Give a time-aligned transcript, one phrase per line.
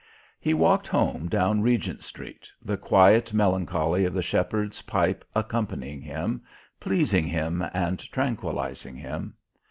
[0.39, 6.41] He walked home down Regent Street, the quiet melancholy of the shepherd's pipe accompanying him,
[6.79, 9.35] pleasing him and tranquillizing him.